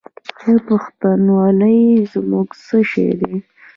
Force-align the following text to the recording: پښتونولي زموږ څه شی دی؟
پښتونولي 0.67 1.79
زموږ 2.11 2.47
څه 2.65 2.77
شی 2.91 3.07
دی؟ 3.19 3.33